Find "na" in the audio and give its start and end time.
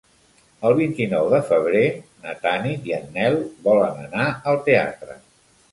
2.25-2.33